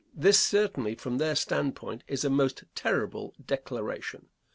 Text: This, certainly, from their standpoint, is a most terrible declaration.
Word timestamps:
This, 0.15 0.39
certainly, 0.39 0.95
from 0.95 1.19
their 1.19 1.35
standpoint, 1.35 2.03
is 2.07 2.25
a 2.25 2.29
most 2.31 2.63
terrible 2.73 3.35
declaration. 3.45 4.29